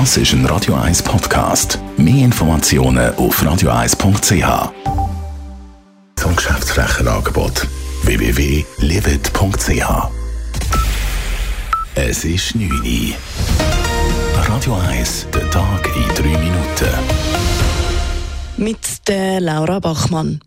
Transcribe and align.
Das 0.00 0.16
ist 0.16 0.32
ein 0.32 0.44
Radio 0.46 0.74
1 0.74 1.04
Podcast. 1.04 1.78
Mehr 1.96 2.24
Informationen 2.24 3.14
auf 3.14 3.40
radio1.ch. 3.40 4.72
Zum 6.16 6.34
Geschäftsflächenangebot 6.34 7.68
www.livet.ch. 8.02 9.86
Es 11.94 12.24
ist 12.24 12.56
9 12.56 12.72
Uhr. 12.72 13.14
Radio 14.48 14.74
1, 14.74 15.28
der 15.32 15.48
Tag 15.52 15.88
in 15.94 16.08
3 16.16 16.38
Minuten. 16.40 16.88
Mit 18.56 19.06
der 19.06 19.40
Laura 19.40 19.78
Bachmann. 19.78 20.40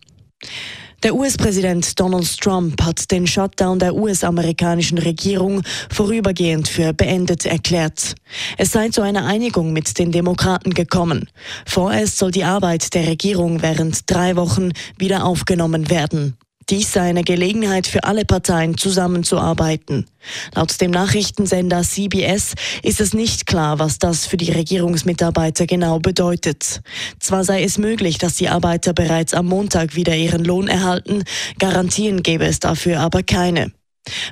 Der 1.07 1.15
US-Präsident 1.15 1.97
Donald 2.01 2.37
Trump 2.37 2.81
hat 2.83 3.09
den 3.11 3.25
Shutdown 3.25 3.79
der 3.79 3.95
US-amerikanischen 3.95 4.97
Regierung 4.97 5.61
vorübergehend 5.89 6.67
für 6.67 6.91
beendet 6.91 7.45
erklärt. 7.45 8.15
Es 8.57 8.73
sei 8.73 8.89
zu 8.89 9.01
einer 9.03 9.25
Einigung 9.25 9.71
mit 9.71 9.99
den 9.99 10.11
Demokraten 10.11 10.73
gekommen. 10.73 11.29
Vorerst 11.65 12.17
soll 12.17 12.31
die 12.31 12.43
Arbeit 12.43 12.93
der 12.93 13.07
Regierung 13.07 13.61
während 13.61 14.11
drei 14.11 14.35
Wochen 14.35 14.73
wieder 14.97 15.23
aufgenommen 15.23 15.89
werden. 15.89 16.35
Dies 16.69 16.91
sei 16.91 17.09
eine 17.09 17.23
Gelegenheit 17.23 17.87
für 17.87 18.03
alle 18.03 18.25
Parteien 18.25 18.77
zusammenzuarbeiten. 18.77 20.05
Laut 20.53 20.81
dem 20.81 20.91
Nachrichtensender 20.91 21.81
CBS 21.81 22.55
ist 22.83 22.99
es 22.99 23.13
nicht 23.13 23.45
klar, 23.45 23.79
was 23.79 23.99
das 23.99 24.25
für 24.25 24.35
die 24.35 24.51
Regierungsmitarbeiter 24.51 25.65
genau 25.65 25.99
bedeutet. 25.99 26.81
Zwar 27.19 27.45
sei 27.45 27.63
es 27.63 27.77
möglich, 27.77 28.17
dass 28.17 28.35
die 28.35 28.49
Arbeiter 28.49 28.91
bereits 28.91 29.33
am 29.33 29.45
Montag 29.45 29.95
wieder 29.95 30.15
ihren 30.15 30.43
Lohn 30.43 30.67
erhalten, 30.67 31.23
Garantien 31.57 32.21
gäbe 32.21 32.45
es 32.45 32.59
dafür 32.59 32.99
aber 32.99 33.23
keine. 33.23 33.71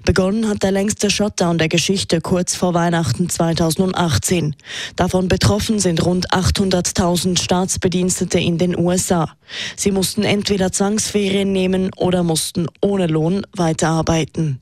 Begonnen 0.03 0.47
hat 0.47 0.63
der 0.63 0.71
längste 0.71 1.09
Shutdown 1.09 1.57
der 1.57 1.70
Geschichte 1.70 2.21
kurz 2.21 2.55
vor 2.55 2.73
Weihnachten 2.73 3.29
2018. 3.29 4.55
Davon 4.95 5.27
betroffen 5.27 5.79
sind 5.79 6.05
rund 6.05 6.31
800.000 6.31 7.41
Staatsbedienstete 7.41 8.40
in 8.40 8.57
den 8.57 8.77
USA. 8.77 9.29
Sie 9.76 9.91
mussten 9.91 10.23
entweder 10.23 10.71
Zwangsferien 10.71 11.51
nehmen 11.51 11.91
oder 11.95 12.23
mussten 12.23 12.67
ohne 12.82 13.07
Lohn 13.07 13.45
weiterarbeiten. 13.55 14.59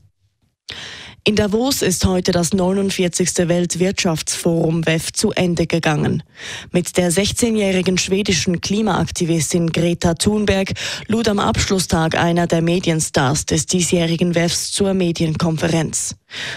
In 1.26 1.36
Davos 1.36 1.80
ist 1.80 2.04
heute 2.04 2.32
das 2.32 2.52
49. 2.52 3.48
Weltwirtschaftsforum 3.48 4.84
WEF 4.84 5.10
zu 5.10 5.32
Ende 5.32 5.66
gegangen. 5.66 6.22
Mit 6.70 6.98
der 6.98 7.10
16-jährigen 7.10 7.96
schwedischen 7.96 8.60
Klimaaktivistin 8.60 9.72
Greta 9.72 10.12
Thunberg 10.12 10.74
lud 11.08 11.26
am 11.28 11.38
Abschlusstag 11.38 12.14
einer 12.18 12.46
der 12.46 12.60
Medienstars 12.60 13.46
des 13.46 13.64
diesjährigen 13.64 14.34
WEFs 14.34 14.72
zur 14.72 14.92
Medienkonferenz. 14.92 16.14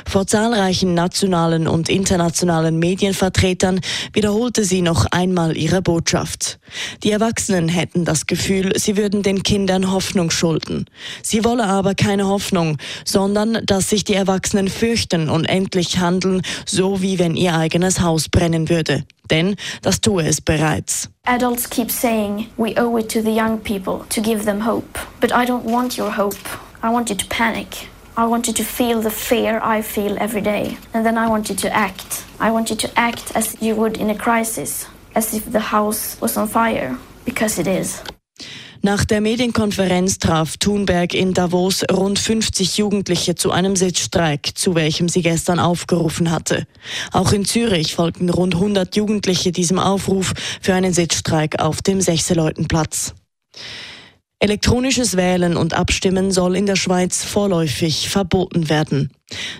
Vor 0.08 0.28
zahlreichen 0.28 0.94
nationalen 0.94 1.68
und 1.68 1.90
internationalen 1.90 2.80
Medienvertretern 2.80 3.82
wiederholte 4.14 4.64
sie 4.64 4.82
noch 4.82 5.06
einmal 5.12 5.58
ihre 5.58 5.82
Botschaft. 5.82 6.60
Die 7.04 7.12
Erwachsenen 7.12 7.70
hätten 7.70 8.06
das 8.06 8.28
Gefühl, 8.28 8.74
sie 8.78 8.98
würden 8.98 9.24
den 9.24 9.44
Kindern 9.44 9.92
Hoffnung 9.92 10.32
schulden. 10.32 10.86
Sie 11.22 11.44
wolle 11.44 11.66
aber 11.66 11.96
keine 11.96 12.28
Hoffnung, 12.28 12.78
sondern 13.06 13.60
dass 13.66 13.90
sich 13.90 14.04
die 14.04 14.16
Erwachsenen 14.16 14.68
fürchten 14.68 15.30
und 15.30 15.46
endlich 15.46 16.00
handeln, 16.00 16.42
so 16.66 17.02
wie 17.02 17.20
wenn 17.20 17.36
ihr 17.36 17.56
eigenes 17.56 18.02
Haus 18.02 18.30
brennen 18.30 18.70
würde. 18.70 19.04
Denn 19.30 19.56
das 19.82 20.02
tue 20.02 20.26
es 20.26 20.42
bereits. 20.42 21.10
Adults 21.26 21.70
keep 21.70 21.92
saying 21.92 22.48
we 22.58 22.74
owe 22.78 23.00
it 23.00 23.12
to 23.12 23.22
the 23.22 23.32
young 23.32 23.60
people 23.60 24.06
to 24.10 24.22
give 24.22 24.46
them 24.46 24.66
hope. 24.66 25.00
But 25.20 25.32
I 25.32 25.46
don't 25.46 25.64
want 25.64 25.98
your 25.98 26.16
hope. 26.16 26.38
I 26.82 26.90
want 26.90 27.10
you 27.10 27.16
to 27.16 27.26
panic. 27.28 27.90
I 28.20 28.26
want 28.26 28.46
to 28.46 28.64
feel 28.64 29.00
the 29.00 29.12
fear 29.12 29.62
I 29.62 29.84
feel 29.84 30.18
every 30.18 30.42
day. 30.42 30.76
And 30.92 31.06
then 31.06 31.20
I 31.20 31.30
want 31.30 31.56
to 31.56 31.70
act. 31.70 32.26
I 32.40 32.50
want 32.50 32.68
to 32.68 32.90
act 32.96 33.32
as 33.36 33.56
you 33.62 33.76
would 33.76 33.98
in 33.98 34.10
a 34.10 34.16
crisis, 34.16 34.88
as 35.14 35.36
if 35.36 35.52
the 35.52 35.60
house 35.60 36.18
was 36.20 36.36
on 36.36 36.48
fire, 36.48 36.98
because 37.26 37.60
it 37.60 37.68
is. 37.68 38.02
Nach 38.82 39.06
der 39.06 39.22
Medienkonferenz 39.22 40.18
traf 40.18 40.58
Thunberg 40.58 41.14
in 41.14 41.34
Davos 41.36 41.84
rund 41.92 42.18
50 42.18 42.78
Jugendliche 42.78 43.36
zu 43.36 43.52
einem 43.52 43.76
Sitzstreik, 43.76 44.58
zu 44.58 44.74
welchem 44.74 45.10
sie 45.10 45.22
gestern 45.22 45.60
aufgerufen 45.60 46.32
hatte. 46.32 46.66
Auch 47.12 47.34
in 47.34 47.46
Zürich 47.46 47.94
folgten 47.94 48.30
rund 48.32 48.56
100 48.56 48.96
Jugendliche 48.96 49.52
diesem 49.52 49.78
Aufruf 49.78 50.34
für 50.60 50.74
einen 50.74 50.94
Sitzstreik 50.94 51.60
auf 51.60 51.84
dem 51.84 52.02
Sechseleutenplatz. 52.02 53.14
Elektronisches 54.40 55.18
Wählen 55.18 55.58
und 55.58 55.74
Abstimmen 55.74 56.30
soll 56.32 56.56
in 56.56 56.68
der 56.68 56.76
Schweiz 56.76 57.24
vorläufig 57.24 58.08
verboten 58.08 58.70
werden. 58.70 59.10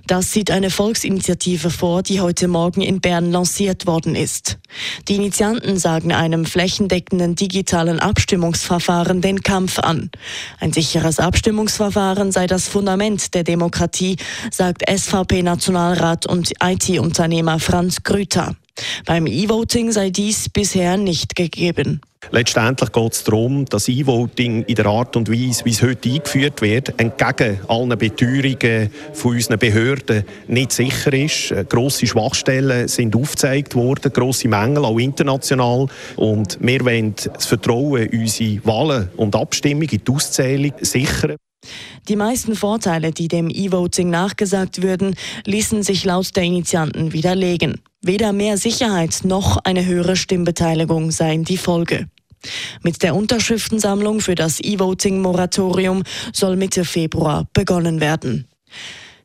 Das 0.06 0.32
sieht 0.32 0.52
eine 0.52 0.70
Volksinitiative 0.70 1.72
vor, 1.72 2.04
die 2.04 2.22
heute 2.22 2.48
Morgen 2.48 2.82
in 2.82 3.02
Bern 3.02 3.32
lanciert 3.32 3.88
worden 3.88 4.14
ist. 4.14 4.60
Die 5.08 5.16
Initianten 5.16 5.80
sagen 5.80 6.14
einem 6.14 6.46
flächendeckenden 6.46 7.34
digitalen 7.34 8.00
Abstimmungsverfahren 8.00 9.20
den 9.20 9.42
Kampf 9.42 9.80
an. 9.80 10.12
Ein 10.60 10.74
sicheres 10.74 11.20
Abstimmungsverfahren 11.20 12.32
sei 12.32 12.46
das 12.46 12.68
Fundament 12.68 13.34
der 13.34 13.44
Demokratie, 13.44 14.18
sagt 14.52 14.84
SVP-Nationalrat 14.88 16.28
und 16.28 16.54
IT-Unternehmer 16.64 17.60
Franz 17.60 18.04
Grüter. 18.04 18.56
Beim 19.06 19.28
E-Voting 19.28 19.92
sei 19.92 20.10
dies 20.10 20.50
bisher 20.50 20.98
nicht 20.98 21.36
gegeben. 21.36 22.02
Letztendlich 22.32 22.92
geht 22.92 23.14
es 23.14 23.24
darum, 23.24 23.66
dass 23.66 23.88
E-Voting 23.88 24.64
in 24.64 24.76
der 24.76 24.88
Art 24.88 25.16
und 25.16 25.32
Weise, 25.32 25.64
wie 25.66 25.70
es 25.70 25.82
heute 25.82 26.10
eingeführt 26.10 26.62
wird, 26.62 27.00
entgegen 27.00 27.60
allen 27.68 27.98
Beteuerungen 27.98 28.90
von 29.14 29.36
unseren 29.36 29.60
Behörden 29.60 30.24
nicht 30.48 30.74
sicher 30.74 31.14
ist. 31.14 31.52
Äh, 31.52 31.66
grosse 31.68 32.08
Schwachstellen 32.08 32.88
sind 32.88 33.16
aufgezeigt 33.16 33.76
worden, 33.76 34.12
grosse 34.12 34.48
Mängel, 34.48 34.84
auch 34.84 35.00
international. 35.00 35.88
Und 36.16 36.58
wir 36.60 36.84
wollen 36.84 37.16
das 37.16 37.46
Vertrauen 37.46 38.08
in 38.08 38.22
unsere 38.22 38.66
Wahlen 38.66 39.10
und 39.16 39.36
Abstimmungen, 39.36 39.90
in 39.90 40.02
die 40.04 40.12
Auszählung 40.12 40.74
sichern. 40.82 41.38
Die 42.08 42.16
meisten 42.16 42.56
Vorteile, 42.56 43.12
die 43.12 43.28
dem 43.28 43.50
E-Voting 43.50 44.10
nachgesagt 44.10 44.82
würden, 44.82 45.16
ließen 45.46 45.84
sich 45.84 46.06
laut 46.06 46.36
der 46.36 46.44
Initianten 46.44 47.14
widerlegen. 47.14 47.82
Weder 48.02 48.32
mehr 48.32 48.58
Sicherheit 48.58 49.22
noch 49.24 49.58
eine 49.58 49.86
höhere 49.86 50.16
Stimmbeteiligung 50.16 51.12
seien 51.12 51.44
die 51.44 51.58
Folge. 51.58 52.08
Mit 52.84 53.04
der 53.04 53.16
Unterschriftensammlung 53.16 54.22
für 54.22 54.36
das 54.36 54.60
E-Voting-Moratorium 54.60 56.04
soll 56.32 56.56
Mitte 56.56 56.86
Februar 56.86 57.48
begonnen 57.54 58.00
werden. 58.00 58.48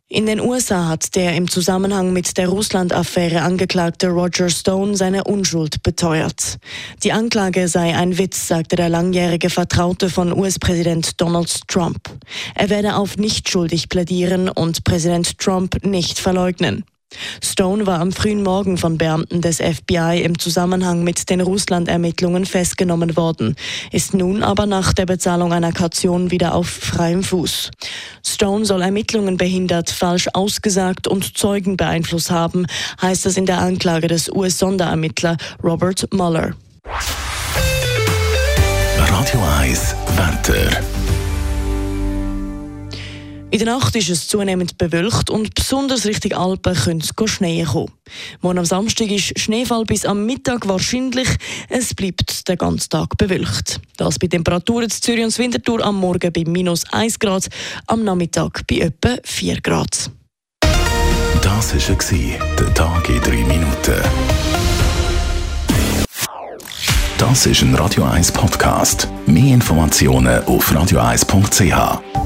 In 0.09 0.27
den 0.27 0.41
USA 0.41 0.89
hat 0.89 1.15
der 1.17 1.35
im 1.37 1.49
Zusammenhang 1.49 2.13
mit 2.13 2.37
der 2.37 2.49
Russland-Affäre 2.49 3.41
angeklagte 3.41 4.09
Roger 4.09 4.51
Stone 4.51 4.95
seine 4.95 5.25
Unschuld 5.25 5.83
beteuert. 5.83 6.59
Die 7.03 7.13
Anklage 7.13 7.67
sei 7.67 7.97
ein 7.97 8.19
Witz, 8.19 8.47
sagte 8.47 8.77
der 8.77 8.91
langjährige 8.91 9.49
Vertraute 9.49 10.11
von 10.11 10.31
US-Präsident 10.39 11.19
Donald 11.19 11.67
Trump. 11.67 12.11
Er 12.55 12.69
werde 12.69 12.97
auf 12.97 13.17
nicht 13.17 13.49
schuldig 13.49 13.89
plädieren 13.89 14.51
und 14.51 14.85
Präsident 14.85 15.39
Trump 15.39 15.83
nicht 15.83 16.19
verleugnen. 16.19 16.85
Stone 17.43 17.87
war 17.87 18.01
am 18.01 18.13
frühen 18.13 18.43
Morgen 18.43 18.79
von 18.79 18.99
Beamten 18.99 19.41
des 19.41 19.59
FBI 19.59 20.23
im 20.23 20.39
Zusammenhang 20.39 21.05
mit 21.05 21.31
den 21.31 21.41
Russland-Ermittlungen 21.41 22.47
festgenommen 22.47 23.17
worden, 23.17 23.57
ist 23.91 24.15
nun 24.15 24.43
aber 24.43 24.67
nach 24.67 24.93
der 24.93 25.07
Bezahlung 25.07 25.53
einer 25.53 25.73
Kaution 25.73 26.31
wieder 26.31 26.55
auf 26.55 26.69
freiem 26.69 27.23
Fuß. 27.23 27.71
Stone 28.25 28.65
soll 28.65 28.83
Ermittlungen 28.83 29.37
behindert, 29.37 29.91
falsch 29.91 30.29
ausgesagt 30.33 31.09
und 31.09 31.37
Zeugen 31.37 31.77
beeinflusst 31.77 32.31
haben, 32.31 32.67
heißt 33.01 33.27
es 33.27 33.37
in 33.37 33.47
der 33.47 33.59
Anklage 33.59 34.09
des 34.09 34.29
US-Sonderermittler 34.31 35.37
Robert 35.63 36.13
Mueller. 36.13 36.55
In 43.53 43.59
der 43.59 43.67
Nacht 43.67 43.95
ist 43.97 44.09
es 44.09 44.29
zunehmend 44.29 44.79
bewölkt 44.79 45.29
und 45.29 45.55
besonders 45.55 46.07
Richtung 46.07 46.33
Alpen 46.33 46.75
könnte 46.75 47.07
es 47.15 47.31
Schnee 47.31 47.63
kommen. 47.65 47.93
Morgen 48.41 48.61
am 48.61 48.65
Samstag 48.65 49.11
ist 49.11 49.39
Schneefall 49.39 49.85
bis 49.85 50.07
am 50.07 50.25
Mittag 50.25 50.67
wahrscheinlich. 50.67 51.29
Es 51.69 51.93
bleibt 51.93 52.49
den 52.49 52.57
ganzen 52.57 52.89
Tag 52.89 53.19
bewölkt. 53.19 53.79
Das 53.99 54.19
bei 54.19 54.29
Temperaturen 54.29 54.89
zu 54.89 55.03
Zürich 55.03 55.25
und 55.25 55.39
Winterthur 55.39 55.85
am 55.85 55.97
Morgen 55.97 56.33
bei 56.33 56.45
minus 56.47 56.91
1 56.93 57.19
Grad, 57.19 57.47
am 57.89 58.05
Nachmittag 58.05 58.67
bei 58.67 58.77
etwa 58.77 59.19
4 59.23 59.61
Grad. 59.61 60.11
Das 61.43 61.75
war 61.75 62.57
der 62.59 62.75
Tag 62.75 63.07
in 63.11 63.21
3 63.21 63.33
Minuten. 63.33 64.03
Das 67.19 67.45
ist 67.45 67.61
ein 67.61 67.75
Radio 67.75 68.05
1 68.05 68.33
Podcast. 68.33 69.09
Mehr 69.27 69.53
Informationen 69.53 70.43
auf 70.45 70.73
radio1.ch. 70.73 72.22